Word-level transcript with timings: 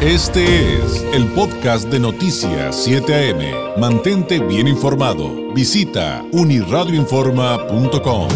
Este 0.00 0.76
es 0.76 1.02
el 1.12 1.26
podcast 1.32 1.88
de 1.88 1.98
Noticias 1.98 2.84
7 2.84 3.32
AM. 3.32 3.80
Mantente 3.80 4.38
bien 4.38 4.68
informado. 4.68 5.52
Visita 5.52 6.24
uniradioinforma.com. 6.30 8.28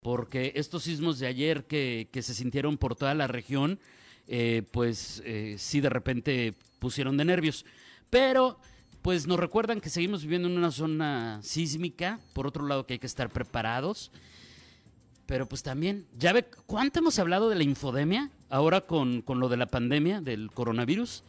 Porque 0.00 0.50
estos 0.56 0.82
sismos 0.82 1.20
de 1.20 1.28
ayer 1.28 1.64
que, 1.66 2.08
que 2.10 2.22
se 2.22 2.34
sintieron 2.34 2.76
por 2.76 2.96
toda 2.96 3.14
la 3.14 3.28
región, 3.28 3.78
eh, 4.26 4.64
pues 4.72 5.22
eh, 5.24 5.54
sí 5.58 5.80
de 5.80 5.90
repente 5.90 6.54
pusieron 6.80 7.16
de 7.16 7.24
nervios. 7.24 7.64
Pero 8.10 8.58
pues 9.02 9.28
nos 9.28 9.38
recuerdan 9.38 9.80
que 9.80 9.90
seguimos 9.90 10.22
viviendo 10.22 10.48
en 10.48 10.58
una 10.58 10.72
zona 10.72 11.38
sísmica, 11.40 12.18
por 12.32 12.48
otro 12.48 12.66
lado 12.66 12.84
que 12.84 12.94
hay 12.94 12.98
que 12.98 13.06
estar 13.06 13.30
preparados. 13.30 14.10
Pero 15.28 15.46
pues 15.46 15.62
también, 15.62 16.08
ya 16.16 16.32
ve, 16.32 16.46
¿cuánto 16.64 17.00
hemos 17.00 17.18
hablado 17.18 17.50
de 17.50 17.56
la 17.56 17.62
infodemia 17.62 18.30
ahora 18.48 18.86
con, 18.86 19.20
con 19.20 19.40
lo 19.40 19.50
de 19.50 19.58
la 19.58 19.66
pandemia 19.66 20.22
del 20.22 20.50
coronavirus? 20.50 21.22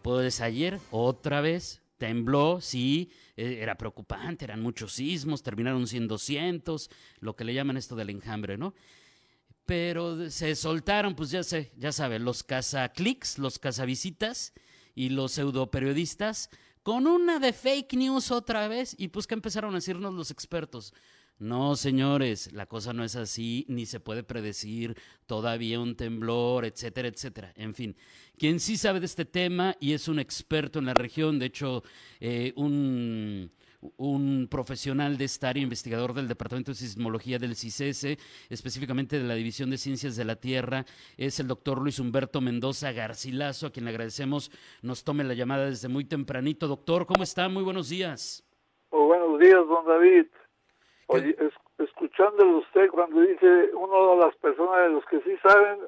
Pues 0.00 0.40
ayer 0.40 0.80
otra 0.90 1.42
vez 1.42 1.82
tembló, 1.98 2.62
sí, 2.62 3.10
eh, 3.36 3.58
era 3.60 3.76
preocupante, 3.76 4.46
eran 4.46 4.62
muchos 4.62 4.94
sismos, 4.94 5.42
terminaron 5.42 5.86
siendo 5.86 6.16
cientos, 6.16 6.88
lo 7.20 7.36
que 7.36 7.44
le 7.44 7.52
llaman 7.52 7.76
esto 7.76 7.94
del 7.94 8.08
enjambre, 8.08 8.56
¿no? 8.56 8.72
Pero 9.66 10.30
se 10.30 10.56
soltaron, 10.56 11.14
pues 11.14 11.30
ya 11.30 11.42
sé, 11.42 11.72
ya 11.76 11.92
sabe, 11.92 12.18
los 12.20 12.44
cazaclics, 12.44 13.38
los 13.38 13.58
cazavisitas 13.58 14.54
y 14.94 15.10
los 15.10 15.32
pseudoperiodistas 15.32 16.48
con 16.82 17.06
una 17.06 17.38
de 17.38 17.52
fake 17.52 17.92
news 17.96 18.30
otra 18.30 18.66
vez 18.68 18.94
y 18.98 19.08
pues 19.08 19.26
que 19.26 19.34
empezaron 19.34 19.72
a 19.72 19.76
decirnos 19.76 20.14
los 20.14 20.30
expertos. 20.30 20.94
No, 21.38 21.74
señores, 21.74 22.52
la 22.52 22.66
cosa 22.66 22.92
no 22.92 23.02
es 23.02 23.16
así, 23.16 23.66
ni 23.68 23.84
se 23.84 23.98
puede 23.98 24.22
predecir 24.22 24.96
todavía 25.26 25.80
un 25.80 25.96
temblor, 25.96 26.64
etcétera, 26.64 27.08
etcétera. 27.08 27.52
En 27.56 27.74
fin, 27.74 27.96
quien 28.38 28.60
sí 28.60 28.76
sabe 28.76 29.00
de 29.00 29.06
este 29.06 29.24
tema 29.24 29.74
y 29.80 29.92
es 29.92 30.06
un 30.06 30.20
experto 30.20 30.78
en 30.78 30.86
la 30.86 30.94
región, 30.94 31.40
de 31.40 31.46
hecho, 31.46 31.82
eh, 32.20 32.52
un, 32.56 33.50
profesional 34.48 35.18
de 35.18 35.24
esta 35.24 35.48
área, 35.48 35.62
investigador 35.64 36.14
del 36.14 36.28
Departamento 36.28 36.70
de 36.70 36.76
Sismología 36.76 37.40
del 37.40 37.56
CICESE, 37.56 38.18
específicamente 38.48 39.18
de 39.18 39.26
la 39.26 39.34
División 39.34 39.70
de 39.70 39.78
Ciencias 39.78 40.14
de 40.14 40.24
la 40.24 40.36
Tierra, 40.36 40.84
es 41.16 41.40
el 41.40 41.48
doctor 41.48 41.80
Luis 41.80 41.98
Humberto 41.98 42.40
Mendoza 42.40 42.92
Garcilaso, 42.92 43.66
a 43.66 43.72
quien 43.72 43.84
le 43.84 43.90
agradecemos 43.90 44.52
nos 44.82 45.02
tome 45.02 45.24
la 45.24 45.34
llamada 45.34 45.66
desde 45.66 45.88
muy 45.88 46.04
tempranito. 46.04 46.68
Doctor, 46.68 47.06
¿cómo 47.06 47.24
está? 47.24 47.48
Muy 47.48 47.64
buenos 47.64 47.88
días. 47.88 48.44
Muy 48.92 49.06
buenos 49.06 49.40
días, 49.40 49.60
don 49.68 49.84
David. 49.86 50.26
Oye, 51.08 51.36
es, 51.38 51.52
escuchándolo 51.78 52.58
usted 52.58 52.88
cuando 52.90 53.20
dice 53.20 53.70
uno 53.74 54.16
de 54.16 54.24
las 54.24 54.36
personas 54.36 54.82
de 54.82 54.90
los 54.90 55.04
que 55.06 55.20
sí 55.20 55.36
saben, 55.42 55.78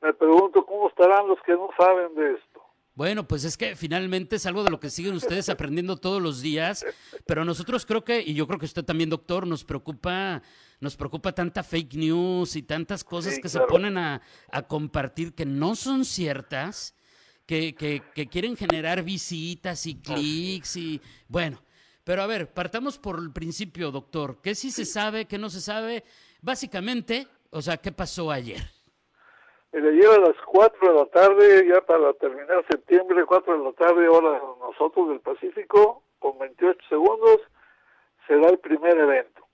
me 0.00 0.12
pregunto 0.14 0.64
cómo 0.66 0.88
estarán 0.88 1.28
los 1.28 1.40
que 1.42 1.52
no 1.52 1.68
saben 1.78 2.14
de 2.14 2.34
esto. 2.34 2.62
Bueno, 2.94 3.26
pues 3.26 3.44
es 3.44 3.56
que 3.56 3.74
finalmente 3.74 4.36
es 4.36 4.44
algo 4.44 4.62
de 4.62 4.70
lo 4.70 4.78
que 4.78 4.90
siguen 4.90 5.14
ustedes 5.14 5.48
aprendiendo 5.48 5.96
todos 5.96 6.20
los 6.20 6.42
días, 6.42 6.84
pero 7.26 7.42
nosotros 7.42 7.86
creo 7.86 8.04
que, 8.04 8.20
y 8.20 8.34
yo 8.34 8.46
creo 8.46 8.58
que 8.58 8.66
usted 8.66 8.84
también, 8.84 9.08
doctor, 9.08 9.46
nos 9.46 9.64
preocupa, 9.64 10.42
nos 10.78 10.94
preocupa 10.96 11.32
tanta 11.32 11.62
fake 11.62 11.94
news 11.94 12.54
y 12.54 12.62
tantas 12.62 13.02
cosas 13.02 13.36
Sí, 13.36 13.40
que 13.40 13.48
claro. 13.48 13.66
se 13.66 13.72
ponen 13.72 13.96
a, 13.96 14.20
a 14.50 14.62
compartir 14.68 15.34
que 15.34 15.46
no 15.46 15.74
son 15.74 16.04
ciertas, 16.04 16.94
que, 17.46 17.74
que, 17.74 18.02
que 18.14 18.26
quieren 18.28 18.56
generar 18.56 19.02
visitas 19.02 19.86
y 19.86 19.94
clics 19.94 20.76
y 20.76 21.00
bueno. 21.28 21.62
Pero 22.04 22.22
a 22.22 22.26
ver, 22.26 22.52
partamos 22.52 22.98
por 22.98 23.18
el 23.18 23.32
principio, 23.32 23.90
doctor. 23.90 24.40
¿Qué 24.42 24.54
sí 24.54 24.70
se 24.70 24.84
sabe, 24.84 25.26
qué 25.26 25.38
no 25.38 25.48
se 25.50 25.60
sabe? 25.60 26.04
Básicamente, 26.40 27.26
o 27.50 27.62
sea, 27.62 27.76
¿qué 27.76 27.92
pasó 27.92 28.30
ayer? 28.30 28.60
Le 29.72 29.92
lleva 29.92 30.16
a 30.16 30.20
las 30.20 30.36
4 30.46 30.92
de 30.92 30.98
la 30.98 31.06
tarde, 31.06 31.68
ya 31.68 31.80
para 31.80 32.12
terminar 32.14 32.64
septiembre, 32.70 33.24
4 33.24 33.58
de 33.58 33.64
la 33.64 33.72
tarde, 33.72 34.08
hora 34.08 34.40
nosotros 34.60 35.08
del 35.08 35.20
Pacífico, 35.20 36.02
con 36.18 36.38
28 36.38 36.78
segundos, 36.88 37.40
será 38.26 38.50
el 38.50 38.58
primer 38.58 38.98
evento. 38.98 39.46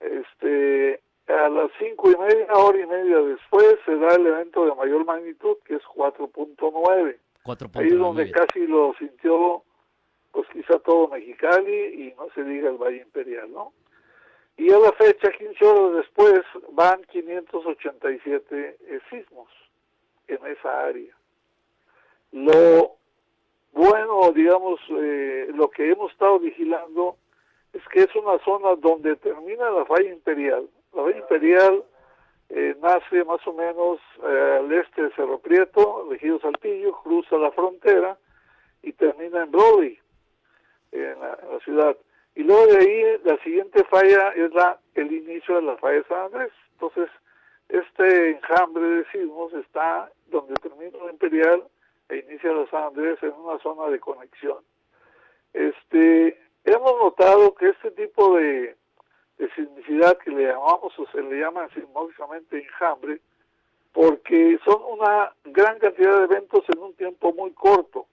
Este, 0.00 1.00
a 1.28 1.48
las 1.48 1.70
cinco 1.78 2.10
y 2.10 2.16
media, 2.16 2.52
hora 2.52 2.78
y 2.78 2.86
media 2.86 3.20
después, 3.20 3.78
será 3.86 4.16
el 4.16 4.26
evento 4.26 4.66
de 4.66 4.74
mayor 4.74 5.04
magnitud, 5.04 5.56
que 5.64 5.76
es 5.76 5.82
4.9. 5.94 7.16
Cuatro 7.44 7.70
Ahí 7.74 7.86
es 7.86 7.98
donde 7.98 8.30
casi 8.30 8.66
lo 8.66 8.94
sintió, 8.98 9.64
pues 10.32 10.48
quizá 10.48 10.78
todo 10.80 11.08
Mexicali 11.08 12.06
y 12.06 12.14
no 12.16 12.28
se 12.34 12.42
diga 12.44 12.70
el 12.70 12.76
Valle 12.76 13.02
Imperial, 13.02 13.52
¿no? 13.52 13.72
Y 14.56 14.70
a 14.70 14.78
la 14.78 14.92
fecha, 14.92 15.30
15 15.30 15.64
horas 15.64 15.96
después, 15.96 16.42
van 16.72 17.02
587 17.04 18.76
eh, 18.80 19.00
sismos 19.10 19.48
en 20.28 20.38
esa 20.46 20.86
área. 20.86 21.14
Lo 22.32 22.96
bueno, 23.72 24.32
digamos, 24.32 24.80
eh, 24.90 25.48
lo 25.54 25.70
que 25.70 25.90
hemos 25.90 26.12
estado 26.12 26.38
vigilando 26.38 27.16
es 27.72 27.82
que 27.88 28.00
es 28.00 28.14
una 28.14 28.38
zona 28.44 28.76
donde 28.76 29.16
termina 29.16 29.70
la 29.70 29.86
falla 29.86 30.10
imperial. 30.10 30.68
La 30.94 31.02
falla 31.04 31.18
imperial 31.18 31.84
eh, 32.50 32.76
nace 32.82 33.24
más 33.24 33.44
o 33.46 33.54
menos 33.54 33.98
eh, 34.22 34.58
al 34.60 34.72
este 34.72 35.04
de 35.04 35.10
Cerro 35.12 35.38
Prieto, 35.38 36.12
ejido 36.12 36.38
Saltillo, 36.40 36.92
cruza 37.02 37.36
la 37.38 37.50
frontera 37.52 38.18
y 38.82 38.92
termina 38.92 39.44
en 39.44 39.50
Broadway, 39.50 39.98
en 40.92 41.20
la, 41.20 41.38
ciudad. 41.64 41.96
Y 42.34 42.42
luego 42.42 42.66
de 42.66 42.78
ahí 42.78 43.20
la 43.24 43.36
siguiente 43.38 43.82
falla 43.84 44.30
es 44.30 44.52
la 44.52 44.78
el 44.94 45.12
inicio 45.12 45.56
de 45.56 45.62
la 45.62 45.76
falla 45.78 45.98
de 45.98 46.04
San 46.04 46.20
Andrés. 46.26 46.52
Entonces, 46.72 47.08
este 47.68 48.30
enjambre 48.30 48.82
de 48.82 49.04
sismos 49.10 49.52
está 49.54 50.10
donde 50.26 50.54
termina 50.54 50.98
la 51.04 51.12
Imperial 51.12 51.64
e 52.08 52.18
inicia 52.18 52.52
la 52.52 52.66
San 52.70 52.84
Andrés 52.84 53.18
en 53.22 53.32
una 53.32 53.58
zona 53.60 53.88
de 53.88 54.00
conexión. 54.00 54.58
Este, 55.52 56.38
hemos 56.64 56.98
notado 56.98 57.54
que 57.54 57.70
este 57.70 57.90
tipo 57.92 58.36
de, 58.36 58.76
de 59.38 59.50
sismicidad 59.54 60.18
que 60.18 60.30
le 60.30 60.48
llamamos 60.48 60.98
o 60.98 61.06
se 61.06 61.22
le 61.22 61.40
llama 61.40 61.68
sismológicamente 61.74 62.58
enjambre, 62.58 63.20
porque 63.92 64.58
son 64.64 64.82
una 64.84 65.32
gran 65.44 65.78
cantidad 65.78 66.18
de 66.18 66.24
eventos 66.24 66.64
en 66.74 66.78
un 66.78 66.94
tiempo 66.94 67.32
muy 67.34 67.52
corto 67.52 68.06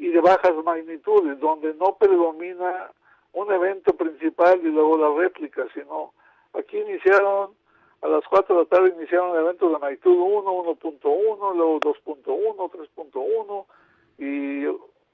y 0.00 0.08
de 0.08 0.20
bajas 0.20 0.54
magnitudes, 0.64 1.38
donde 1.40 1.74
no 1.74 1.94
predomina 1.96 2.90
un 3.34 3.52
evento 3.52 3.92
principal 3.92 4.58
y 4.62 4.70
luego 4.70 4.96
la 4.96 5.22
réplica, 5.22 5.66
sino 5.74 6.14
aquí 6.54 6.78
iniciaron 6.78 7.50
a 8.00 8.08
las 8.08 8.24
4 8.24 8.56
de 8.56 8.62
la 8.62 8.66
tarde 8.66 8.94
iniciaron 8.96 9.38
eventos 9.38 9.70
de 9.70 9.78
magnitud 9.78 10.16
1, 10.16 10.42
1.1, 10.80 11.54
luego 11.54 11.80
2.1, 11.80 12.88
3.1 12.96 13.66
y 14.16 14.64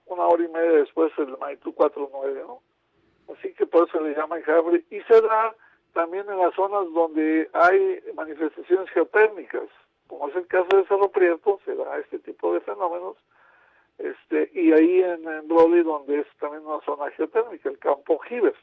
una 0.07 0.27
hora 0.29 0.45
y 0.45 0.49
media 0.49 0.71
después 0.71 1.11
el 1.19 1.37
magnitud 1.37 1.75
4.9, 1.75 2.47
¿no? 2.47 2.61
Así 3.35 3.53
que 3.55 3.67
por 3.67 3.89
eso 3.89 4.01
le 4.01 4.15
llama 4.15 4.39
enjambre 4.39 4.85
y 4.89 5.01
se 5.01 5.21
da 5.21 5.53
también 5.95 6.31
en 6.31 6.39
las 6.39 6.55
zonas 6.55 6.87
donde 6.95 7.51
hay 7.55 8.01
manifestaciones 8.15 8.89
geotérmicas, 8.91 9.69
como 10.07 10.29
es 10.29 10.37
el 10.37 10.47
caso 10.47 10.77
de 10.77 10.87
Cerro 10.87 11.11
Prieto, 11.11 11.59
se 11.65 11.75
da 11.75 11.99
este 11.99 12.21
tipo 12.21 12.55
de 12.55 12.61
fenómenos, 12.61 13.17
este 13.99 14.51
y 14.55 14.73
ahí 14.73 15.03
en, 15.03 15.27
en 15.27 15.49
Broly, 15.49 15.83
donde 15.83 16.21
es 16.21 16.27
también 16.39 16.65
una 16.67 16.85
zona 16.85 17.11
geotérmica, 17.13 17.69
el 17.69 17.79
campo 17.79 18.19
Giver. 18.21 18.55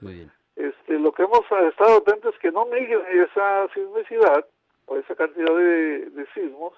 Muy 0.00 0.14
bien. 0.14 0.32
Este, 0.56 0.98
lo 0.98 1.12
que 1.12 1.22
hemos 1.22 1.40
estado 1.68 1.98
atentos 1.98 2.34
es 2.34 2.40
que 2.40 2.52
no 2.52 2.66
migre 2.66 3.02
esa 3.22 3.68
sismicidad 3.74 4.46
o 4.86 4.96
esa 4.96 5.14
cantidad 5.14 5.56
de, 5.56 6.10
de 6.10 6.26
sismos 6.34 6.74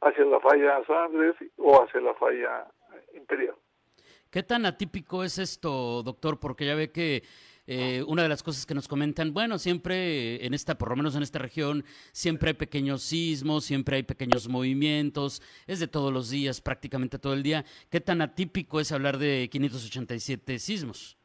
hacia 0.00 0.24
la 0.24 0.40
falla 0.40 0.82
San 0.86 0.96
Andrés 0.96 1.34
o 1.56 1.82
hacia 1.82 2.00
la 2.00 2.14
falla 2.14 2.66
imperial. 3.14 3.54
¿Qué 4.30 4.42
tan 4.42 4.66
atípico 4.66 5.24
es 5.24 5.38
esto, 5.38 6.02
doctor? 6.02 6.38
Porque 6.38 6.66
ya 6.66 6.74
ve 6.74 6.92
que 6.92 7.22
eh, 7.70 8.02
una 8.08 8.22
de 8.22 8.30
las 8.30 8.42
cosas 8.42 8.64
que 8.64 8.72
nos 8.72 8.88
comentan, 8.88 9.34
bueno, 9.34 9.58
siempre 9.58 10.44
en 10.46 10.54
esta, 10.54 10.78
por 10.78 10.88
lo 10.88 10.96
menos 10.96 11.14
en 11.16 11.22
esta 11.22 11.38
región, 11.38 11.84
siempre 12.12 12.48
hay 12.48 12.54
pequeños 12.54 13.02
sismos, 13.02 13.66
siempre 13.66 13.96
hay 13.96 14.04
pequeños 14.04 14.48
movimientos, 14.48 15.42
es 15.66 15.78
de 15.78 15.86
todos 15.86 16.10
los 16.10 16.30
días, 16.30 16.62
prácticamente 16.62 17.18
todo 17.18 17.34
el 17.34 17.42
día. 17.42 17.66
¿Qué 17.90 18.00
tan 18.00 18.22
atípico 18.22 18.80
es 18.80 18.90
hablar 18.90 19.18
de 19.18 19.50
587 19.52 20.58
sismos? 20.58 21.18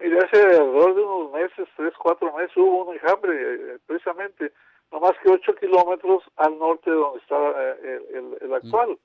Mire, 0.00 0.18
hace 0.18 0.42
alrededor 0.42 0.96
de 0.96 1.00
unos 1.00 1.32
meses, 1.32 1.68
tres, 1.76 1.92
cuatro 1.96 2.36
meses, 2.36 2.56
hubo 2.56 2.84
un 2.84 2.94
enjambre, 2.94 3.32
eh, 3.32 3.78
precisamente, 3.86 4.52
no 4.90 4.98
más 4.98 5.12
que 5.22 5.30
ocho 5.30 5.54
kilómetros 5.54 6.24
al 6.38 6.58
norte 6.58 6.90
de 6.90 6.96
donde 6.96 7.20
está 7.20 7.36
eh, 7.36 8.00
el, 8.10 8.16
el, 8.16 8.38
el 8.40 8.54
actual. 8.54 8.98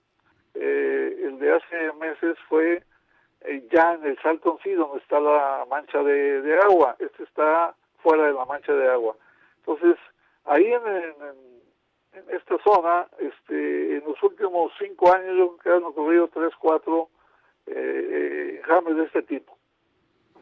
Eh, 0.55 1.19
el 1.23 1.37
de 1.37 1.53
hace 1.53 1.93
meses 1.99 2.35
fue 2.49 2.83
eh, 3.45 3.67
ya 3.71 3.93
en 3.93 4.05
el 4.05 4.17
Salton 4.21 4.57
Sea, 4.63 4.75
donde 4.75 4.99
está 4.99 5.19
la 5.19 5.65
mancha 5.69 6.01
de, 6.03 6.59
agua. 6.63 6.95
Este 6.99 7.23
está 7.23 7.75
fuera 8.01 8.27
de 8.27 8.33
la 8.33 8.45
mancha 8.45 8.73
de 8.73 8.89
agua. 8.89 9.15
Entonces, 9.59 9.97
ahí 10.45 10.71
en, 10.71 11.53
esta 12.29 12.57
zona, 12.63 13.07
este, 13.17 13.97
en 13.97 14.03
los 14.05 14.21
últimos 14.21 14.71
cinco 14.77 15.11
años, 15.13 15.35
yo 15.35 15.57
creo 15.57 15.79
que 15.79 15.83
han 15.83 15.91
ocurrido 15.91 16.27
tres, 16.27 16.51
cuatro 16.59 17.09
eh, 17.65 18.59
enjambres 18.59 18.97
de 18.97 19.03
este 19.05 19.23
tipo. 19.23 19.57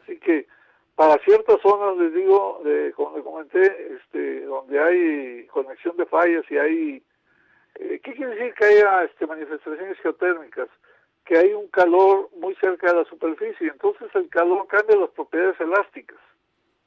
Así 0.02 0.18
que 0.18 0.46
para 0.94 1.16
ciertas 1.24 1.60
zonas, 1.62 1.96
les 1.96 2.12
digo, 2.12 2.60
de, 2.64 2.92
como 2.92 3.16
le 3.16 3.22
comenté, 3.22 3.94
este, 3.94 4.44
donde 4.44 4.78
hay 4.78 5.46
conexión 5.46 5.96
de 5.96 6.06
fallas 6.06 6.44
y 6.50 6.58
hay... 6.58 7.02
Eh, 7.76 8.00
¿Qué 8.04 8.12
quiere 8.12 8.34
decir 8.34 8.54
que 8.54 8.64
haya 8.66 9.04
este, 9.04 9.26
manifestaciones 9.26 9.98
geotérmicas? 10.00 10.68
Que 11.24 11.38
hay 11.38 11.52
un 11.52 11.68
calor 11.68 12.30
muy 12.36 12.54
cerca 12.56 12.92
de 12.92 12.98
la 12.98 13.04
superficie, 13.04 13.68
entonces 13.68 14.08
el 14.14 14.28
calor 14.28 14.66
cambia 14.66 14.96
las 14.96 15.10
propiedades 15.10 15.60
elásticas. 15.60 16.18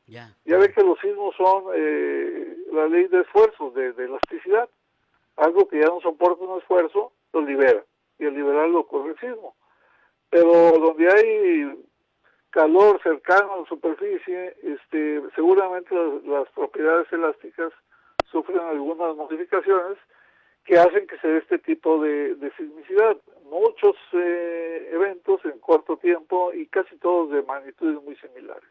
Ya, 0.08 0.30
ya 0.46 0.58
ve 0.58 0.72
que 0.72 0.84
los 0.84 1.00
sismos 1.00 1.36
son 1.36 1.66
eh, 1.74 2.58
la 2.72 2.88
ley 2.88 3.08
de 3.08 3.22
esfuerzos, 3.22 3.74
de, 3.74 3.94
de, 3.94 4.06
elasticidad. 4.06 4.70
Algo 5.38 5.68
que 5.68 5.80
ya 5.80 5.88
no 5.88 6.00
soporta 6.02 6.44
un 6.44 6.60
esfuerzo, 6.60 7.12
lo 7.34 7.42
libera. 7.42 7.84
Y 8.20 8.26
al 8.26 8.36
liberarlo 8.36 8.82
ocurre 8.82 9.12
el 9.12 9.20
sismo. 9.20 9.56
Pero 10.30 10.52
donde 10.80 11.10
hay 11.12 11.86
calor 12.56 13.02
cercano 13.04 13.54
a 13.54 13.60
la 13.60 13.66
superficie, 13.68 14.56
este, 14.64 15.22
seguramente 15.36 15.94
las, 16.24 16.48
propiedades 16.56 17.12
elásticas 17.12 17.74
sufren 18.32 18.60
algunas 18.60 19.14
modificaciones 19.16 19.98
que 20.66 20.78
hacen 20.78 21.06
que 21.08 21.18
se 21.20 21.28
dé 21.28 21.38
este 21.38 21.60
tipo 21.60 22.02
de, 22.02 22.36
sismicidad. 22.58 23.18
Muchos 23.50 23.96
eh, 24.14 24.90
eventos 24.92 25.40
en 25.46 25.60
corto 25.60 25.98
tiempo 25.98 26.52
y 26.54 26.66
casi 26.68 26.98
todos 26.98 27.32
de 27.32 27.44
magnitudes 27.44 28.04
muy 28.04 28.16
similares. 28.18 28.70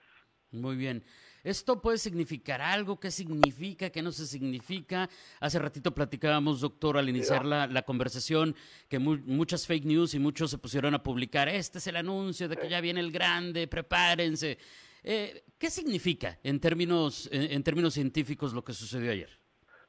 Muy 0.51 0.77
bien. 0.77 1.05
¿Esto 1.45 1.81
puede 1.83 1.99
significar 1.99 2.63
algo? 2.63 2.99
¿Qué 2.99 3.11
significa? 3.11 3.91
¿Qué 3.91 4.03
no 4.03 4.13
se 4.13 4.27
significa? 4.27 5.11
Hace 5.41 5.59
ratito 5.59 5.95
platicábamos, 5.95 6.63
doctor, 6.63 6.97
al 6.97 7.09
iniciar 7.09 7.45
la, 7.45 7.83
conversación, 7.83 8.57
que 8.89 8.99
muchas 8.99 9.67
fake 9.67 9.85
news 9.85 10.15
y 10.15 10.19
muchos 10.19 10.51
se 10.51 10.59
pusieron 10.59 10.95
a 10.95 11.03
publicar, 11.03 11.49
este 11.49 11.79
es 11.79 11.87
el 11.87 11.97
anuncio 11.97 12.49
de 12.49 12.57
que 12.57 12.69
ya 12.71 12.81
viene 12.81 13.01
el 13.01 13.13
grande, 13.13 13.69
prepárense. 13.69 14.57
Eh, 15.03 15.45
¿Qué 15.59 15.69
significa 15.69 16.39
en 16.43 16.61
términos, 16.61 17.29
en, 17.31 17.63
términos 17.63 17.93
científicos 17.93 18.55
lo 18.55 18.65
que 18.65 18.73
sucedió 18.73 19.13
ayer? 19.13 19.44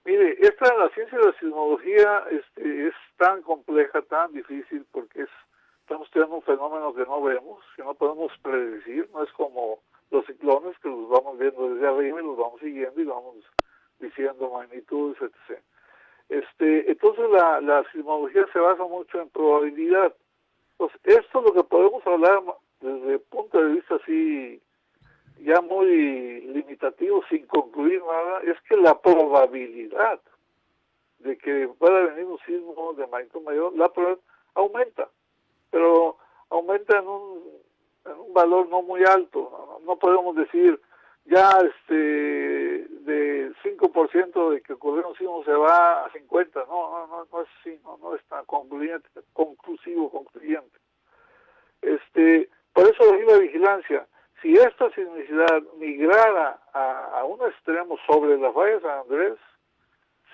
Mire, 0.05 0.37
esta 0.39 0.71
la 0.75 0.87
ciencia 0.89 1.17
de 1.17 1.25
la 1.25 1.33
sismología 1.39 2.25
este, 2.29 2.87
es 2.87 2.93
tan 3.17 3.41
compleja, 3.41 4.03
tan 4.03 4.31
difícil, 4.33 4.85
porque 4.91 5.23
es, 5.23 5.29
estamos 5.81 6.05
estudiando 6.05 6.35
un 6.35 6.41
fenómeno 6.43 6.93
que 6.93 7.05
no 7.05 7.23
vemos, 7.23 7.63
que 7.75 7.83
no 7.83 7.95
podemos 7.95 8.31
predecir, 8.43 9.09
no 9.11 9.23
es 9.23 9.31
como 9.31 9.79
los 10.11 10.23
ciclones 10.27 10.77
que 10.79 10.89
los 10.89 11.09
vamos 11.09 11.39
viendo 11.39 11.73
desde 11.73 11.87
arriba 11.87 12.21
y 12.21 12.23
los 12.23 12.37
vamos 12.37 12.59
siguiendo 12.59 13.01
y 13.01 13.05
vamos 13.05 13.37
diciendo 13.99 14.51
magnitudes, 14.51 15.19
etc. 15.23 15.59
Este, 16.29 16.91
entonces 16.91 17.25
la, 17.31 17.59
la 17.61 17.83
sismología 17.91 18.45
se 18.53 18.59
basa 18.59 18.83
mucho 18.83 19.19
en 19.19 19.29
probabilidad. 19.29 20.13
Entonces, 20.73 21.01
esto 21.03 21.39
es 21.39 21.45
lo 21.45 21.53
que 21.53 21.63
podemos 21.63 22.05
hablar 22.05 22.43
desde 22.79 23.13
el 23.13 23.19
punto 23.21 23.59
de 23.59 23.73
vista 23.73 23.95
así 23.95 24.61
ya 25.39 25.61
muy 25.61 26.41
limitativo, 26.41 27.23
sin 27.29 27.45
concluir 27.47 28.01
nada, 28.01 28.41
es 28.41 28.59
que 28.67 28.77
la 28.77 28.99
probabilidad 28.99 30.19
de 31.19 31.37
que 31.37 31.67
pueda 31.79 32.01
venir 32.01 32.25
un 32.25 32.39
sismo 32.39 32.93
de 32.93 33.07
magnitud 33.07 33.41
mayor, 33.41 33.75
la 33.75 33.89
probabilidad 33.89 34.23
aumenta, 34.53 35.09
pero 35.71 36.17
aumenta 36.49 36.99
en 36.99 37.07
un 37.07 37.55
un 38.13 38.33
valor 38.33 38.67
no 38.69 38.81
muy 38.81 39.03
alto. 39.03 39.79
No, 39.85 39.97
podemos 39.97 40.35
decir 40.35 40.79
ya 41.25 41.49
este 41.59 41.93
de 41.93 43.51
5% 43.63 44.51
de 44.51 44.61
que 44.61 44.73
ocurrió 44.73 45.07
un 45.07 45.15
sismo 45.15 45.43
se 45.43 45.53
va 45.53 46.05
a 46.05 46.11
50. 46.11 46.65
No, 46.67 47.07
no, 47.07 47.25
no, 47.31 47.41
es 47.41 47.49
así, 47.59 47.79
no, 47.83 47.97
no 47.97 48.15
es 48.15 48.23
tan 48.25 48.45
concluyente, 48.45 49.07
conclusivo, 49.33 50.11
concluyente. 50.11 50.77
Este, 51.81 52.49
por 52.73 52.85
eso 52.85 53.03
la 53.15 53.37
vigilancia. 53.37 54.07
Si 54.45 54.53
esta 54.53 54.91
sismicidad 54.91 55.63
migrara 55.79 56.59
a, 56.71 57.23
un 57.25 57.41
extremo 57.49 57.97
sobre 58.05 58.37
las 58.37 58.53
fallas 58.53 58.83
de 58.83 58.91
Andrés, 58.91 59.33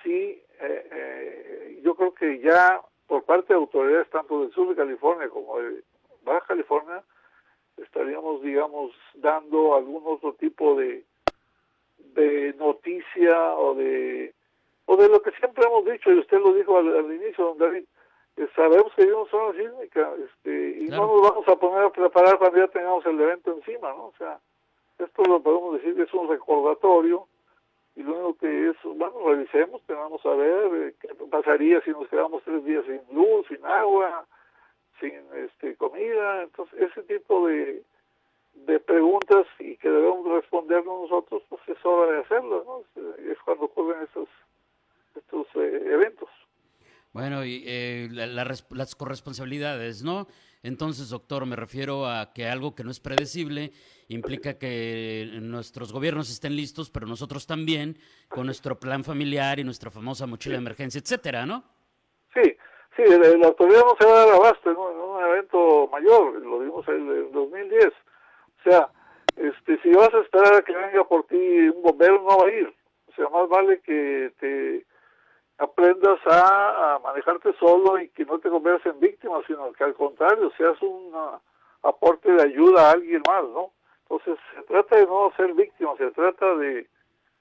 sí, 0.02 0.38
eh, 0.60 0.88
eh, 0.92 1.80
yo 1.82 1.94
creo 1.94 2.12
que 2.12 2.38
ya 2.40 2.78
por 3.06 3.24
parte 3.24 3.54
de 3.54 3.58
autoridades 3.58 4.10
tanto 4.10 4.42
del 4.42 4.52
sur 4.52 4.68
de 4.68 4.76
California 4.76 5.30
como 5.30 5.58
de 5.58 5.82
Baja 6.24 6.44
California, 6.48 7.02
estaríamos, 7.78 8.42
digamos, 8.42 8.92
dando 9.14 9.76
algún 9.76 10.02
otro 10.04 10.34
tipo 10.34 10.74
de, 10.74 11.06
de 11.96 12.52
noticia 12.58 13.54
o 13.54 13.74
de 13.74 14.34
o 14.84 14.96
de 14.98 15.08
lo 15.08 15.22
que 15.22 15.30
siempre 15.30 15.64
hemos 15.64 15.86
dicho, 15.86 16.12
y 16.12 16.18
usted 16.18 16.38
lo 16.38 16.52
dijo 16.52 16.76
al, 16.76 17.14
inicio, 17.14 17.46
don 17.46 17.56
David, 17.56 17.84
sabemos 18.56 18.92
que 18.94 19.02
hay 19.02 19.10
una 19.10 19.52
sísmica 19.52 20.10
este, 20.24 20.78
y 20.80 20.88
no 20.88 21.06
nos 21.06 21.22
vamos 21.22 21.48
a 21.48 21.56
poner 21.56 21.84
a 21.84 21.90
preparar 21.90 22.38
cuando 22.38 22.58
ya 22.58 22.68
tengamos 22.68 23.04
el 23.06 23.20
evento 23.20 23.52
encima, 23.52 23.90
¿no? 23.90 24.06
O 24.06 24.14
sea, 24.18 24.38
esto 24.98 25.22
lo 25.24 25.40
podemos 25.40 25.74
decir 25.74 25.94
que 25.94 26.02
es 26.02 26.14
un 26.14 26.28
recordatorio 26.28 27.26
y 27.94 28.02
lo 28.02 28.14
único 28.14 28.38
que 28.38 28.70
es, 28.70 28.76
bueno, 28.84 29.14
revisemos, 29.26 29.82
tenemos 29.82 30.24
a 30.24 30.30
ver 30.30 30.74
eh, 30.74 30.94
qué 31.00 31.08
pasaría 31.30 31.80
si 31.82 31.90
nos 31.90 32.08
quedamos 32.08 32.42
tres 32.44 32.64
días 32.64 32.84
sin 32.86 33.00
luz, 33.14 33.46
sin 33.48 33.64
agua, 33.66 34.26
sin 34.98 35.12
este, 35.34 35.76
comida. 35.76 36.42
Entonces, 36.42 36.90
ese 36.90 37.02
tipo 37.02 37.46
de, 37.46 37.82
de 38.54 38.80
preguntas 38.80 39.46
y 39.58 39.76
que 39.76 39.90
debemos 39.90 40.26
respondernos 40.26 41.02
nosotros, 41.02 41.42
pues 41.50 41.60
es 41.66 41.84
hora 41.84 42.12
de 42.12 42.20
hacerlo, 42.20 42.64
¿no? 42.64 43.02
Es 43.30 43.38
cuando 43.40 43.66
ocurren 43.66 44.02
estos, 44.02 44.28
estos 45.14 45.46
eh, 45.56 45.82
eventos. 45.84 46.30
Bueno, 47.12 47.44
y 47.44 47.62
eh, 47.66 48.08
las 48.10 48.94
corresponsabilidades, 48.94 50.02
¿no? 50.02 50.26
Entonces, 50.62 51.10
doctor, 51.10 51.44
me 51.44 51.56
refiero 51.56 52.06
a 52.06 52.32
que 52.32 52.46
algo 52.46 52.74
que 52.74 52.84
no 52.84 52.90
es 52.90 53.00
predecible 53.00 53.72
implica 54.08 54.58
que 54.58 55.28
nuestros 55.40 55.92
gobiernos 55.92 56.30
estén 56.30 56.56
listos, 56.56 56.90
pero 56.90 57.06
nosotros 57.06 57.46
también, 57.46 57.98
con 58.28 58.46
nuestro 58.46 58.78
plan 58.78 59.04
familiar 59.04 59.58
y 59.58 59.64
nuestra 59.64 59.90
famosa 59.90 60.26
mochila 60.26 60.54
de 60.54 60.60
emergencia, 60.60 61.00
etcétera, 61.00 61.44
¿no? 61.44 61.64
Sí, 62.32 62.56
Sí, 62.96 63.04
la, 63.04 63.46
autoridad 63.46 63.80
no 63.80 63.96
se 63.98 64.04
va 64.06 64.12
a 64.12 64.26
dar 64.26 64.34
abasto 64.34 64.70
en 64.70 64.76
un, 64.76 65.24
evento 65.24 65.88
mayor, 65.90 66.34
lo 66.42 66.58
vimos 66.58 66.86
en 66.88 67.08
el 67.08 67.32
2010. 67.32 67.86
O 67.86 67.90
sea, 68.70 68.88
este, 69.36 69.80
si 69.80 69.90
vas 69.94 70.12
a 70.12 70.20
esperar 70.20 70.54
a 70.56 70.62
que 70.62 70.74
venga 70.74 71.02
por 71.04 71.24
ti 71.26 71.36
un 71.36 71.82
bombero, 71.82 72.20
no 72.20 72.38
va 72.38 72.46
a 72.46 72.52
ir. 72.52 72.74
O 73.08 73.14
sea, 73.14 73.28
más 73.30 73.48
vale 73.48 73.80
que 73.80 74.32
te 74.38 74.84
aprendas 75.62 76.18
a, 76.26 76.98
manejarte 77.02 77.52
solo 77.58 77.98
y 77.98 78.08
que 78.08 78.24
no 78.24 78.38
te 78.38 78.50
conviertas 78.50 78.92
en 78.92 79.00
víctima, 79.00 79.40
sino 79.46 79.72
que 79.72 79.84
al 79.84 79.94
contrario, 79.94 80.50
seas 80.56 80.80
un 80.82 81.12
aporte 81.82 82.32
de 82.32 82.42
ayuda 82.42 82.88
a 82.88 82.92
alguien 82.92 83.22
más, 83.26 83.44
¿no? 83.44 83.70
Entonces, 84.02 84.38
se 84.54 84.62
trata 84.64 84.96
de 84.96 85.06
no 85.06 85.32
ser 85.36 85.54
víctima, 85.54 85.96
se 85.96 86.10
trata 86.10 86.54
de, 86.56 86.86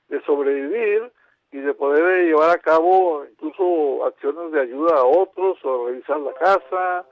de 0.09 0.21
sobrevivir 0.23 1.11
y 1.51 1.57
de 1.59 1.73
poder 1.73 2.25
llevar 2.25 2.51
a 2.51 2.59
cabo 2.59 3.25
incluso 3.25 4.05
acciones 4.05 4.51
de 4.51 4.61
ayuda 4.61 4.95
a 4.97 5.03
otros 5.03 5.57
o 5.65 5.87
revisar 5.87 6.19
la 6.19 6.33
casa, 6.33 7.05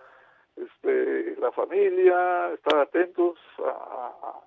este, 0.56 1.36
la 1.40 1.52
familia, 1.52 2.54
estar 2.54 2.80
atentos 2.80 3.38
a, 3.66 4.40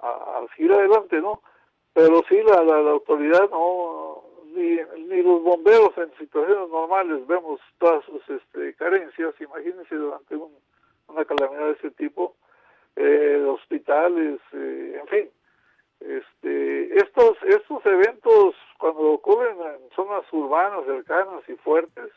a, 0.00 0.46
seguir 0.56 0.72
adelante, 0.72 1.20
¿no? 1.20 1.40
Pero 1.92 2.22
sí, 2.28 2.40
la, 2.42 2.62
la, 2.62 2.90
autoridad 2.90 3.48
no, 3.50 4.24
ni, 4.58 5.04
ni, 5.04 5.22
los 5.22 5.42
bomberos 5.42 5.96
en 5.96 6.12
situaciones 6.18 6.68
normales 6.68 7.26
vemos 7.26 7.60
todas 7.78 8.04
sus 8.04 8.28
este, 8.28 8.74
carencias, 8.74 9.34
imagínense 9.40 9.94
durante 9.94 10.36
una 10.36 11.24
calamidad 11.24 11.66
de 11.66 11.72
ese 11.72 11.90
tipo, 11.92 12.34
eh, 12.96 13.44
hospitales, 13.48 14.40
eh, 14.52 15.00
en 15.00 15.06
fin, 15.08 15.30
este, 16.00 16.96
estos, 16.98 17.36
estos 17.44 17.84
eventos 17.86 18.54
cuando 18.78 19.12
ocurren 19.12 19.56
en 19.60 19.90
zonas 19.96 20.24
urbanas 20.32 20.84
cercanas 20.86 21.48
y 21.48 21.54
fuertes, 21.56 22.10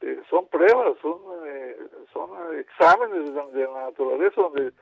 eh, 0.00 0.20
son 0.28 0.46
pruebas, 0.48 0.96
son, 1.00 1.20
eh, 1.46 1.76
son 2.12 2.30
exámenes 2.58 3.32
de, 3.52 3.64
la 3.64 3.86
naturaleza 3.86 4.42
donde 4.42 4.72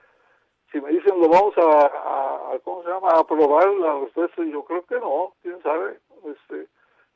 si 0.72 0.80
me 0.80 0.90
dicen 0.90 1.20
lo 1.20 1.28
vamos 1.28 1.54
a, 1.56 2.58
¿cómo 2.64 2.82
se 2.82 2.88
llama? 2.88 3.10
a 3.10 3.24
probar 3.24 3.68
la 3.74 4.00
respuesta, 4.00 4.42
yo 4.42 4.64
creo 4.64 4.84
que 4.86 4.96
no, 4.96 5.34
quién 5.42 5.62
sabe. 5.62 5.98
Este, 6.24 6.66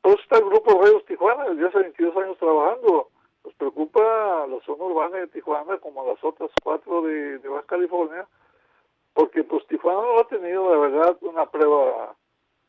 todo 0.01 0.15
está 0.15 0.37
el 0.37 0.45
grupo 0.45 0.81
Reyes 0.81 1.05
Tijuana, 1.05 1.49
desde 1.49 1.67
hace 1.67 1.79
22 1.79 2.17
años 2.17 2.37
trabajando. 2.37 3.09
Nos 3.43 3.53
preocupa 3.55 4.47
la 4.47 4.59
zona 4.65 4.83
urbana 4.83 5.17
de 5.17 5.27
Tijuana 5.27 5.77
como 5.77 6.05
las 6.05 6.23
otras 6.23 6.51
cuatro 6.63 7.01
de, 7.03 7.39
de 7.39 7.49
Baja 7.49 7.65
California, 7.67 8.27
porque 9.13 9.43
pues 9.43 9.65
Tijuana 9.67 10.01
no 10.01 10.19
ha 10.19 10.27
tenido 10.27 10.71
de 10.71 10.77
verdad 10.77 11.17
una 11.21 11.45
prueba 11.45 12.15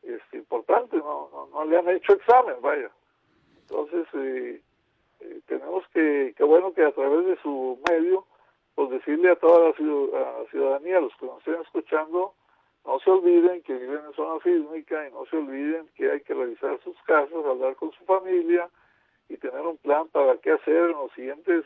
este, 0.01 0.37
importante, 0.37 0.97
no, 0.97 1.49
no, 1.53 1.65
le 1.65 1.77
han 1.77 1.89
hecho 1.89 2.13
examen, 2.13 2.55
vaya. 2.61 2.89
Entonces, 3.61 4.07
eh, 4.13 4.61
eh, 5.19 5.41
tenemos 5.45 5.87
que, 5.93 6.33
que 6.35 6.43
bueno 6.43 6.73
que 6.73 6.83
a 6.83 6.91
través 6.91 7.25
de 7.25 7.37
su 7.41 7.79
medio, 7.89 8.25
pues 8.75 8.89
decirle 8.89 9.31
a 9.31 9.35
toda 9.35 9.69
la, 9.69 9.73
ciudadanía, 10.49 10.97
a 10.97 11.01
los 11.01 11.15
que 11.17 11.25
nos 11.25 11.37
estén 11.39 11.61
escuchando, 11.61 12.33
no 12.85 12.99
se 12.99 13.09
olviden 13.09 13.61
que 13.63 13.73
viven 13.73 14.01
en 14.05 14.13
zona 14.13 14.41
sísmica 14.43 15.07
y 15.07 15.11
no 15.11 15.25
se 15.25 15.37
olviden 15.37 15.87
que 15.95 16.11
hay 16.11 16.21
que 16.21 16.33
revisar 16.33 16.79
sus 16.83 16.95
casas, 17.05 17.45
hablar 17.45 17.75
con 17.75 17.91
su 17.91 18.03
familia 18.05 18.69
y 19.29 19.37
tener 19.37 19.61
un 19.61 19.77
plan 19.77 20.07
para 20.09 20.37
qué 20.37 20.51
hacer 20.51 20.75
en 20.75 20.91
los 20.91 21.11
siguientes 21.13 21.63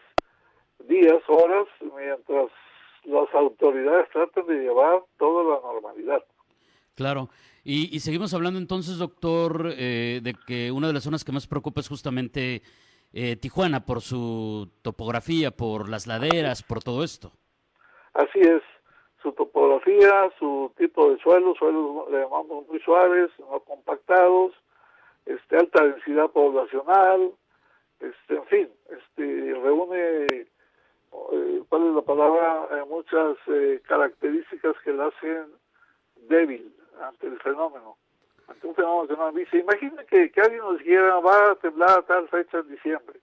días, 0.88 1.22
horas, 1.28 1.68
mientras 1.82 2.50
las 3.06 3.34
autoridades 3.34 4.10
tratan 4.12 4.46
de 4.48 4.56
llevar 4.56 5.04
toda 5.18 5.44
la 5.44 5.62
normalidad. 5.62 6.24
Claro. 6.96 7.30
Y, 7.64 8.00
seguimos 8.00 8.34
hablando 8.36 8.60
entonces, 8.60 8.98
doctor, 9.00 9.74
eh, 9.76 10.20
de 10.22 10.36
que 10.46 10.72
una 10.72 10.88
de 10.88 10.94
las 10.94 11.04
zonas 11.04 11.24
que 11.24 11.32
más 11.32 11.48
preocupa 11.48 11.82
es 11.82 11.90
justamente 11.90 12.62
eh, 13.12 13.36
Tijuana 13.38 13.86
por 13.86 14.02
su 14.02 14.70
topografía, 14.84 15.50
por 15.50 15.90
las 15.90 16.06
laderas, 16.06 16.62
por 16.62 16.84
todo 16.84 17.04
esto. 17.04 17.32
Así 18.14 18.40
es, 18.40 18.62
su 19.26 19.34
topografía, 19.34 20.30
su 20.38 20.72
tipo 20.78 21.10
de 21.10 21.18
suelo, 21.18 21.56
suelos 21.56 22.12
le 22.12 22.20
llamamos 22.20 22.68
muy 22.68 22.80
suaves, 22.82 23.32
no 23.40 23.60
compactados, 23.62 24.54
este, 25.26 25.58
alta 25.58 25.84
densidad 25.84 26.30
poblacional, 26.30 27.32
este, 28.00 28.36
en 28.36 28.46
fin, 28.46 28.70
este, 28.88 29.56
reúne, 29.64 30.28
eh, 30.28 31.64
¿cuál 31.70 31.88
es 31.88 31.96
la 31.96 32.02
palabra? 32.04 32.68
Eh, 32.70 32.84
muchas 32.88 33.36
eh, 33.48 33.82
características 33.88 34.76
que 34.84 34.94
la 34.94 35.08
hacen 35.08 35.48
débil 36.30 36.72
ante 37.02 37.26
el 37.26 37.40
fenómeno, 37.40 37.98
ante 38.48 38.68
un 38.68 38.76
fenómeno 38.76 39.08
que 39.08 39.18
no 39.18 39.32
dice. 39.32 39.58
Imagina 39.58 40.04
que, 40.04 40.32
que 40.32 40.42
alguien 40.42 40.62
nos 40.62 40.78
dijera, 40.78 41.20
va 41.20 41.52
a 41.52 41.56
temblar 41.56 41.98
a 41.98 42.02
tal 42.04 42.28
fecha 42.28 42.60
en 42.60 42.70
diciembre 42.70 43.20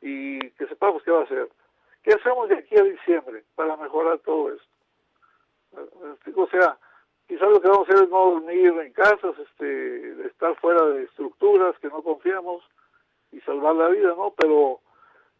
y 0.00 0.40
que 0.50 0.66
sepamos 0.66 1.00
qué 1.04 1.12
va 1.12 1.20
a 1.20 1.24
hacer. 1.24 1.48
¿Qué 2.02 2.14
hacemos 2.14 2.48
de 2.48 2.56
aquí 2.56 2.76
a 2.76 2.82
diciembre 2.82 3.44
para 3.54 3.76
mejorar 3.76 4.18
todo 4.18 4.52
esto? 4.52 4.67
O 5.72 6.46
sea, 6.48 6.78
quizás 7.26 7.48
lo 7.48 7.60
que 7.60 7.68
vamos 7.68 7.88
a 7.88 7.92
hacer 7.92 8.04
es 8.04 8.10
no 8.10 8.30
dormir 8.32 8.66
en 8.78 8.92
casas, 8.92 9.38
este, 9.38 10.26
estar 10.26 10.54
fuera 10.56 10.84
de 10.86 11.04
estructuras 11.04 11.78
que 11.78 11.88
no 11.88 12.02
confiamos 12.02 12.62
y 13.32 13.40
salvar 13.40 13.76
la 13.76 13.88
vida, 13.88 14.14
¿no? 14.16 14.32
Pero 14.36 14.80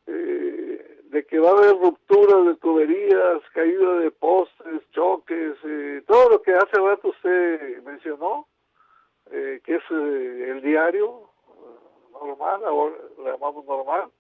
eh, 0.06 1.00
de 1.04 1.24
que 1.24 1.38
va 1.38 1.50
a 1.50 1.52
haber 1.52 1.76
rupturas 1.76 2.46
de 2.46 2.54
tuberías, 2.56 3.42
caída 3.54 3.98
de 3.98 4.10
postes, 4.10 4.90
choques, 4.92 5.56
eh, 5.64 6.02
todo 6.06 6.30
lo 6.30 6.42
que 6.42 6.54
hace 6.54 6.78
rato 6.78 7.08
usted 7.08 7.82
mencionó, 7.82 8.46
eh, 9.30 9.60
que 9.64 9.76
es 9.76 9.82
el 9.90 10.60
diario 10.62 11.30
normal, 12.12 12.64
ahora 12.64 12.96
lo 13.16 13.24
llamamos 13.24 13.64
normal, 13.64 14.10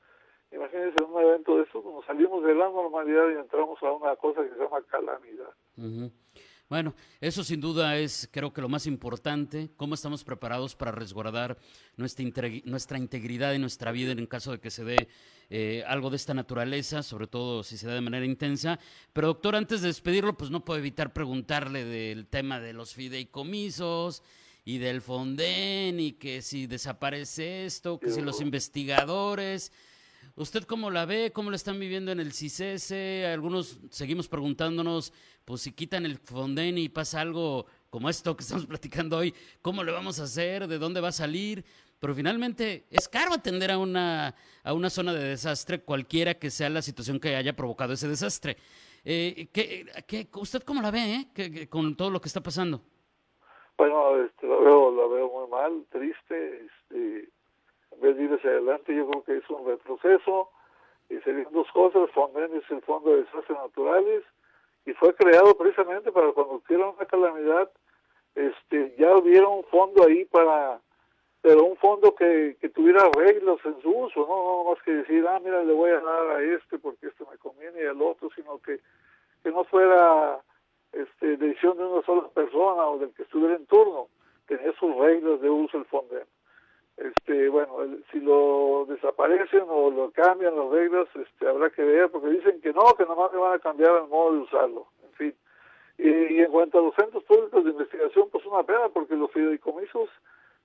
Imagínense 0.50 0.96
en 1.02 1.10
un 1.10 1.22
evento 1.22 1.56
de 1.56 1.64
eso, 1.64 1.82
como 1.82 2.02
salimos 2.04 2.42
de 2.42 2.54
la 2.54 2.70
normalidad 2.70 3.28
y 3.30 3.40
entramos 3.40 3.82
a 3.82 3.92
una 3.92 4.16
cosa 4.16 4.42
que 4.42 4.50
se 4.50 4.56
llama 4.56 4.82
calamidad. 4.90 5.50
Bueno, 6.68 6.94
eso 7.22 7.44
sin 7.44 7.62
duda 7.62 7.96
es 7.96 8.28
creo 8.30 8.52
que 8.52 8.60
lo 8.60 8.68
más 8.68 8.86
importante, 8.86 9.70
cómo 9.76 9.94
estamos 9.94 10.22
preparados 10.22 10.74
para 10.74 10.92
resguardar 10.92 11.56
nuestra, 11.96 12.24
nuestra 12.64 12.98
integridad 12.98 13.54
y 13.54 13.58
nuestra 13.58 13.90
vida 13.90 14.12
en 14.12 14.26
caso 14.26 14.52
de 14.52 14.60
que 14.60 14.70
se 14.70 14.84
dé 14.84 15.08
eh, 15.48 15.82
algo 15.86 16.10
de 16.10 16.16
esta 16.16 16.34
naturaleza, 16.34 17.02
sobre 17.02 17.26
todo 17.26 17.62
si 17.62 17.78
se 17.78 17.86
da 17.86 17.94
de 17.94 18.02
manera 18.02 18.26
intensa. 18.26 18.78
Pero 19.14 19.28
doctor, 19.28 19.56
antes 19.56 19.80
de 19.80 19.88
despedirlo, 19.88 20.36
pues 20.36 20.50
no 20.50 20.62
puedo 20.62 20.78
evitar 20.78 21.14
preguntarle 21.14 21.86
del 21.86 22.26
tema 22.26 22.60
de 22.60 22.74
los 22.74 22.92
fideicomisos 22.92 24.22
y 24.66 24.76
del 24.76 25.00
Fonden 25.00 26.00
y 26.00 26.12
que 26.12 26.42
si 26.42 26.66
desaparece 26.66 27.64
esto, 27.64 27.98
que 27.98 28.10
si 28.10 28.20
los 28.20 28.42
investigadores 28.42 29.72
¿Usted 30.38 30.62
cómo 30.62 30.88
la 30.88 31.04
ve? 31.04 31.32
¿Cómo 31.32 31.50
la 31.50 31.56
están 31.56 31.80
viviendo 31.80 32.12
en 32.12 32.20
el 32.20 32.32
CICESE? 32.32 33.26
Algunos 33.26 33.80
seguimos 33.90 34.28
preguntándonos, 34.28 35.12
pues 35.44 35.62
si 35.62 35.72
quitan 35.72 36.06
el 36.06 36.16
Fonden 36.16 36.78
y 36.78 36.88
pasa 36.88 37.20
algo 37.20 37.66
como 37.90 38.08
esto 38.08 38.36
que 38.36 38.44
estamos 38.44 38.64
platicando 38.68 39.16
hoy, 39.16 39.34
¿cómo 39.62 39.82
le 39.82 39.90
vamos 39.90 40.20
a 40.20 40.22
hacer? 40.22 40.68
¿De 40.68 40.78
dónde 40.78 41.00
va 41.00 41.08
a 41.08 41.12
salir? 41.12 41.64
Pero 41.98 42.14
finalmente 42.14 42.84
es 42.88 43.08
caro 43.08 43.32
atender 43.32 43.72
a 43.72 43.78
una, 43.78 44.32
a 44.62 44.72
una 44.74 44.90
zona 44.90 45.12
de 45.12 45.24
desastre, 45.24 45.80
cualquiera 45.80 46.34
que 46.34 46.50
sea 46.50 46.70
la 46.70 46.82
situación 46.82 47.18
que 47.18 47.34
haya 47.34 47.56
provocado 47.56 47.94
ese 47.94 48.06
desastre. 48.06 48.56
Eh, 49.04 49.48
¿qué, 49.52 49.86
qué, 50.06 50.28
usted 50.34 50.62
cómo 50.62 50.80
la 50.80 50.92
ve 50.92 51.26
eh? 51.34 51.66
con 51.66 51.96
todo 51.96 52.10
lo 52.10 52.20
que 52.20 52.28
está 52.28 52.40
pasando? 52.40 52.80
Bueno, 53.76 54.22
este, 54.22 54.46
la, 54.46 54.56
veo, 54.56 54.94
la 54.94 55.16
veo 55.16 55.30
muy 55.32 55.50
mal, 55.50 55.84
triste. 55.90 56.64
Este, 56.64 57.28
vez 58.00 58.16
de 58.16 58.24
ir 58.24 58.32
hacia 58.32 58.50
adelante, 58.50 58.94
yo 58.94 59.08
creo 59.08 59.24
que 59.24 59.36
es 59.36 59.50
un 59.50 59.66
retroceso. 59.66 60.50
Y 61.10 61.18
serían 61.20 61.52
dos 61.52 61.70
cosas, 61.72 62.10
Fonden 62.10 62.54
es 62.54 62.70
el 62.70 62.82
Fondo 62.82 63.10
de 63.10 63.22
Desastres 63.22 63.58
Naturales 63.58 64.24
y 64.84 64.92
fue 64.92 65.14
creado 65.14 65.54
precisamente 65.56 66.12
para 66.12 66.32
cuando 66.32 66.62
hubiera 66.66 66.88
una 66.88 67.06
calamidad, 67.06 67.70
este, 68.34 68.94
ya 68.98 69.16
hubiera 69.16 69.48
un 69.48 69.64
fondo 69.64 70.04
ahí 70.04 70.24
para, 70.26 70.80
pero 71.40 71.64
un 71.64 71.76
fondo 71.76 72.14
que, 72.14 72.56
que 72.60 72.68
tuviera 72.68 73.10
reglas 73.14 73.58
en 73.64 73.80
su 73.82 73.90
uso, 73.90 74.20
no, 74.20 74.64
no 74.64 74.70
más 74.70 74.82
que 74.82 74.92
decir, 74.92 75.26
ah, 75.26 75.40
mira, 75.42 75.62
le 75.62 75.72
voy 75.72 75.90
a 75.90 76.00
dar 76.00 76.26
a 76.36 76.42
este 76.42 76.78
porque 76.78 77.08
este 77.08 77.24
me 77.30 77.38
conviene 77.38 77.82
y 77.82 77.86
al 77.86 78.00
otro, 78.00 78.28
sino 78.34 78.58
que, 78.58 78.80
que 79.42 79.50
no 79.50 79.64
fuera 79.64 80.40
este, 80.92 81.36
decisión 81.36 81.76
de 81.76 81.84
una 81.84 82.02
sola 82.02 82.28
persona 82.28 82.86
o 82.86 82.98
del 82.98 83.12
que 83.14 83.22
estuviera 83.22 83.56
en 83.56 83.66
turno, 83.66 84.08
tenía 84.46 84.72
sus 84.78 84.94
reglas 84.96 85.40
de 85.40 85.50
uso 85.50 85.78
el 85.78 85.84
Fonden 85.86 86.24
este 86.98 87.48
bueno 87.48 87.76
si 88.10 88.20
lo 88.20 88.86
desaparecen 88.88 89.64
o 89.68 89.90
lo 89.90 90.10
cambian 90.10 90.56
las 90.56 90.68
reglas 90.70 91.08
este 91.14 91.48
habrá 91.48 91.70
que 91.70 91.82
ver 91.82 92.10
porque 92.10 92.28
dicen 92.28 92.60
que 92.60 92.72
no 92.72 92.94
que 92.96 93.04
nomás 93.04 93.32
le 93.32 93.38
van 93.38 93.54
a 93.54 93.58
cambiar 93.58 94.02
el 94.02 94.08
modo 94.08 94.32
de 94.32 94.38
usarlo 94.40 94.86
en 95.04 95.12
fin. 95.12 95.34
Y, 95.98 96.40
en 96.40 96.50
cuanto 96.50 96.78
a 96.78 96.82
los 96.82 96.94
centros 96.94 97.24
públicos 97.24 97.64
de 97.64 97.70
investigación 97.70 98.28
pues 98.30 98.44
una 98.46 98.62
pena 98.62 98.88
porque 98.88 99.16
los 99.16 99.30
fideicomisos 99.32 100.08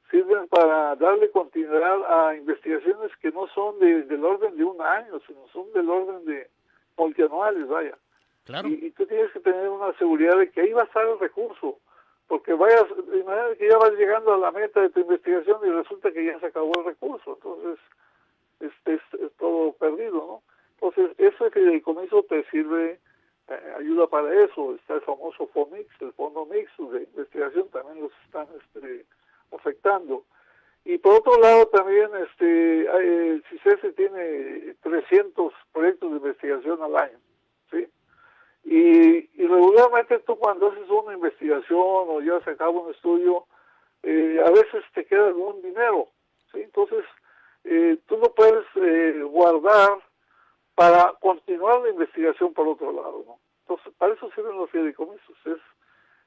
sirven 0.10 0.48
para 0.48 0.96
darle 0.96 1.30
continuidad 1.32 2.04
a 2.08 2.36
investigaciones 2.36 3.12
que 3.22 3.32
no 3.32 3.48
son 3.48 3.80
del 3.80 4.24
orden 4.24 4.58
de 4.58 4.64
un 4.64 4.82
año 4.82 5.20
sino 5.28 5.48
son 5.52 5.72
del 5.74 5.90
orden 5.90 6.26
de 6.26 6.50
multianuales 6.98 7.68
vaya. 7.68 7.98
Claro. 8.46 8.68
y, 8.68 8.74
y 8.88 8.92
tú 8.92 9.06
tienes 9.06 9.32
que 9.32 9.40
tener 9.40 9.70
una 9.70 9.94
seguridad 9.98 10.38
de 10.38 10.52
que 10.52 10.62
ahí 10.62 10.74
va 10.74 10.82
a 10.82 10.86
estar 10.86 11.08
el 11.08 11.20
recurso 11.20 11.78
porque 12.28 12.54
vayas, 12.54 12.86
imagínate 13.14 13.58
que 13.58 13.70
ya 13.70 13.78
vas 13.78 13.92
llegando 13.94 14.34
a 14.34 14.38
la 14.38 14.52
meta 14.52 14.82
de 14.82 14.90
tu 14.90 15.02
investigación 15.02 15.60
y 15.64 15.70
resulta 15.70 16.12
que 16.12 16.26
ya 16.26 16.40
se 16.40 16.48
acabó 16.48 16.72
el 16.80 16.86
recurso, 16.86 17.36
entonces 17.36 17.80
es, 18.60 18.72
es, 18.86 19.32
todo 19.38 19.74
perdido, 19.74 20.16
¿no? 20.16 20.44
Entonces, 20.80 21.16
ese 21.18 21.50
fideicomiso 21.52 22.24
te 22.24 22.44
sirve, 22.50 23.00
eh, 23.48 23.74
ayuda 23.78 24.08
para 24.08 24.34
eso, 24.44 24.76
está 24.76 24.96
el 24.96 25.02
famoso 25.02 25.48
FOMIX, 25.48 25.88
el 26.02 26.14
Fondo 26.14 26.46
Mix 26.46 26.70
de 26.78 27.04
investigación, 27.04 27.70
también 27.70 28.02
los 28.02 28.12
están 28.26 28.48
este, 28.58 29.06
afectando. 29.52 30.24
Y 30.86 30.98
por 30.98 31.16
otro 31.16 31.40
lado 31.40 31.66
también 31.68 32.10
este 32.30 32.82
el 32.82 33.44
CICESE 33.50 33.94
tiene 33.94 34.76
300 34.82 35.54
proyectos 35.72 36.12
de 36.12 36.18
investigación 36.18 36.84
al 36.84 36.98
año. 36.98 37.18
Y, 38.64 39.30
y, 39.34 39.48
regularmente 39.48 40.20
tú 40.20 40.38
cuando 40.38 40.72
haces 40.72 40.90
una 40.90 41.14
investigación 41.14 41.78
o 41.80 42.22
ya 42.22 42.40
se 42.42 42.52
acaba 42.52 42.72
un 42.72 42.92
estudio, 42.92 43.46
eh, 44.04 44.42
a 44.46 44.50
veces 44.52 44.84
te 44.94 45.06
queda 45.06 45.28
algún 45.28 45.62
dinero, 45.62 46.10
¿sí? 46.52 46.62
Entonces, 46.62 47.06
eh, 47.64 47.98
tú 48.06 48.18
lo 48.18 48.34
puedes 48.34 48.66
eh, 48.76 49.22
guardar 49.24 49.98
para 50.76 51.14
continuar 51.22 51.82
la 51.82 51.90
investigación 51.90 52.54
por 52.54 52.68
otro 52.68 52.92
lado, 52.92 53.24
¿no? 53.26 53.40
Entonces, 53.62 53.94
para 53.98 54.14
eso 54.14 54.30
sirven 54.36 54.58
los 54.58 54.70
fideicomisos, 54.72 55.38
es, 55.46 55.60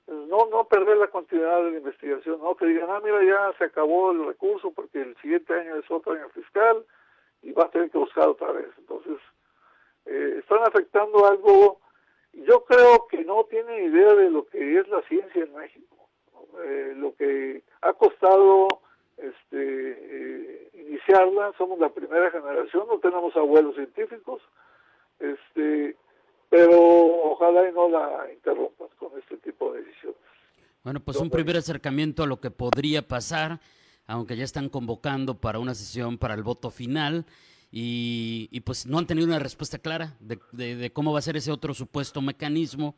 no, 0.06 0.46
no 0.50 0.64
perder 0.64 0.98
la 0.98 1.08
continuidad 1.08 1.64
de 1.64 1.70
la 1.72 1.78
investigación, 1.78 2.40
no 2.40 2.54
que 2.54 2.66
digan, 2.66 2.88
ah, 2.90 3.00
mira, 3.02 3.22
ya 3.24 3.52
se 3.58 3.64
acabó 3.64 4.12
el 4.12 4.26
recurso 4.26 4.72
porque 4.72 5.02
el 5.02 5.16
siguiente 5.18 5.52
año 5.52 5.76
es 5.76 5.90
otro 5.90 6.12
año 6.12 6.28
fiscal 6.30 6.84
y 7.42 7.52
vas 7.52 7.66
a 7.66 7.70
tener 7.70 7.90
que 7.90 7.98
buscar 7.98 8.28
otra 8.28 8.52
vez. 8.52 8.68
Entonces, 8.78 9.18
están 10.06 10.60
afectando 10.62 11.26
algo 11.26 11.80
yo 12.44 12.64
creo 12.64 13.06
que 13.08 13.24
no 13.24 13.44
tiene 13.44 13.84
idea 13.84 14.14
de 14.14 14.30
lo 14.30 14.46
que 14.46 14.78
es 14.78 14.88
la 14.88 15.02
ciencia 15.02 15.44
en 15.44 15.54
México, 15.54 15.96
eh, 16.64 16.94
lo 16.96 17.14
que 17.14 17.62
ha 17.82 17.92
costado 17.94 18.68
este, 19.16 19.36
eh, 19.52 20.70
iniciarla, 20.74 21.52
somos 21.56 21.78
la 21.78 21.88
primera 21.88 22.30
generación, 22.30 22.86
no 22.88 22.98
tenemos 22.98 23.34
abuelos 23.36 23.74
científicos, 23.74 24.42
este, 25.18 25.96
pero 26.50 26.76
ojalá 27.32 27.68
y 27.68 27.72
no 27.72 27.88
la 27.88 28.30
interrumpan 28.32 28.88
con 28.98 29.18
este 29.18 29.38
tipo 29.38 29.72
de 29.72 29.82
decisiones. 29.82 30.18
Bueno, 30.84 31.00
pues 31.00 31.18
un 31.18 31.30
primer 31.30 31.56
acercamiento 31.56 32.22
a 32.22 32.26
lo 32.26 32.40
que 32.40 32.50
podría 32.50 33.02
pasar, 33.02 33.58
aunque 34.06 34.36
ya 34.36 34.44
están 34.44 34.68
convocando 34.68 35.34
para 35.40 35.58
una 35.58 35.74
sesión 35.74 36.18
para 36.18 36.34
el 36.34 36.42
voto 36.42 36.70
final 36.70 37.24
y, 37.78 38.60
pues 38.60 38.86
no 38.86 38.98
han 38.98 39.06
tenido 39.06 39.26
una 39.26 39.38
respuesta 39.38 39.78
clara 39.78 40.16
de, 40.20 40.90
cómo 40.94 41.12
va 41.12 41.18
a 41.18 41.22
ser 41.22 41.36
ese 41.36 41.52
otro 41.52 41.74
supuesto 41.74 42.22
mecanismo 42.22 42.96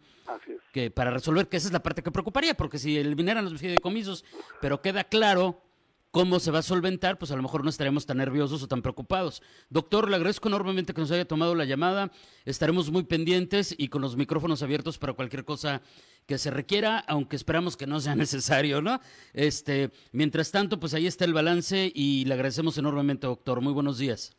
que 0.73 0.89
para 0.93 1.11
resolver, 1.11 1.49
que 1.49 1.57
esa 1.57 1.67
es 1.67 1.73
la 1.73 1.83
parte 1.83 2.01
que 2.01 2.13
preocuparía, 2.13 2.55
porque 2.55 2.79
si 2.79 2.97
eliminaran 2.97 3.45
los 3.45 3.61
fideicomisos, 3.61 4.25
pero 4.61 4.81
queda 4.81 5.03
claro 5.03 5.65
cómo 6.13 6.39
se 6.39 6.53
va 6.53 6.61
a 6.61 6.63
solventar, 6.63 7.19
pues 7.19 7.33
a 7.33 7.37
lo 7.37 7.43
mejor 7.43 7.65
no 7.65 7.71
estaremos 7.71 8.07
tan 8.07 8.19
nerviosos 8.19 8.63
o 8.63 8.69
tan 8.69 8.81
preocupados. 8.81 9.43
Doctor, 9.69 10.09
le 10.09 10.15
agradezco 10.15 10.47
enormemente 10.47 10.95
que 10.95 11.01
nos 11.01 11.11
haya 11.11 11.27
tomado 11.27 11.57
la 11.57 11.65
llamada. 11.65 12.13
Estaremos 12.45 12.93
muy 12.93 13.03
pendientes 13.03 13.75
y 13.77 13.89
con 13.89 14.01
los 14.01 14.17
micrófonos 14.17 14.63
abiertos 14.63 14.97
para 14.97 15.13
cualquier 15.13 15.45
cosa 15.45 15.83
que 16.27 16.39
se 16.39 16.53
requiera, 16.53 17.01
aunque 17.09 17.35
esperamos 17.35 17.77
que 17.77 17.89
no 17.89 17.99
sea 17.99 18.15
necesario, 18.15 18.81
¿no? 18.81 19.01
Este, 19.33 19.91
mientras 20.13 20.53
tanto, 20.53 20.79
pues 20.79 20.95
ahí 20.95 21.09
está 21.09 21.25
el 21.25 21.35
balance 21.35 21.91
y 21.93 22.27
le 22.27 22.35
agradecemos 22.35 22.79
enormemente, 22.79 23.27
doctor. 23.27 23.61
Muy 23.61 23.73
buenos 23.73 23.99
días. 23.99 24.39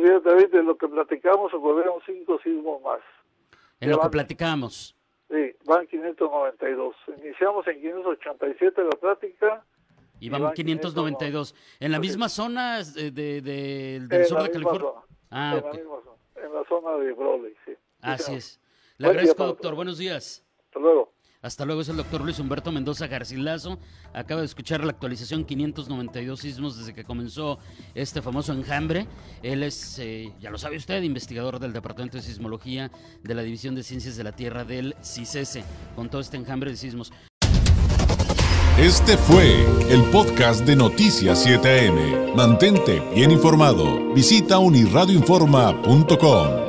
Y 0.00 0.20
David. 0.24 0.48
De 0.48 0.62
lo 0.62 0.76
que 0.76 0.88
platicamos 0.88 1.52
ocurrieron 1.52 2.00
cinco 2.06 2.38
sismos 2.42 2.82
más. 2.82 3.00
En 3.80 3.90
lo 3.90 4.00
que 4.00 4.08
platicamos. 4.08 4.96
Sí, 5.28 5.54
van 5.64 5.86
592. 5.86 6.96
Iniciamos 7.18 7.66
en 7.68 7.80
587 7.80 8.82
la 8.82 8.90
plática. 8.90 9.64
Y 10.18 10.28
van 10.28 10.52
592. 10.52 11.54
¿En 11.78 11.92
la 11.92 12.00
misma 12.00 12.28
zona 12.28 12.82
de, 12.82 13.10
del 13.40 14.26
sur 14.26 14.42
de 14.42 14.50
California? 14.50 14.90
Ah, 15.30 15.54
en, 15.56 15.64
la 15.64 15.72
misma 15.72 15.96
zona, 16.02 16.46
en 16.46 16.54
la 16.54 16.64
zona 16.64 16.96
de 16.96 17.12
Broadway, 17.12 17.54
sí. 17.64 17.72
Así 18.00 18.34
es. 18.34 18.60
Le 18.98 19.08
agradezco, 19.08 19.46
doctor. 19.46 19.74
Buenos 19.74 19.98
días. 19.98 20.44
Hasta 20.66 20.80
luego. 20.80 21.12
Hasta 21.42 21.64
luego, 21.64 21.80
es 21.80 21.88
el 21.88 21.96
doctor 21.96 22.20
Luis 22.20 22.38
Humberto 22.38 22.70
Mendoza 22.70 23.06
Garcilaso. 23.06 23.78
Acaba 24.12 24.42
de 24.42 24.46
escuchar 24.46 24.84
la 24.84 24.90
actualización 24.90 25.46
592 25.46 26.38
sismos 26.38 26.76
desde 26.76 26.92
que 26.92 27.04
comenzó 27.04 27.58
este 27.94 28.20
famoso 28.20 28.52
enjambre. 28.52 29.06
Él 29.42 29.62
es, 29.62 29.98
eh, 30.00 30.34
ya 30.38 30.50
lo 30.50 30.58
sabe 30.58 30.76
usted, 30.76 31.02
investigador 31.02 31.58
del 31.58 31.72
Departamento 31.72 32.18
de 32.18 32.22
Sismología 32.22 32.90
de 33.22 33.34
la 33.34 33.40
División 33.42 33.74
de 33.74 33.82
Ciencias 33.82 34.18
de 34.18 34.24
la 34.24 34.32
Tierra 34.32 34.64
del 34.64 34.94
CICESE, 35.02 35.64
con 35.96 36.10
todo 36.10 36.20
este 36.20 36.36
enjambre 36.36 36.72
de 36.72 36.76
sismos. 36.76 37.10
Este 38.78 39.16
fue 39.16 39.64
el 39.90 40.02
podcast 40.10 40.66
de 40.66 40.76
Noticias 40.76 41.46
7am. 41.46 42.34
Mantente 42.34 43.00
bien 43.14 43.30
informado. 43.30 44.12
Visita 44.12 44.58
unirradioinforma.com. 44.58 46.59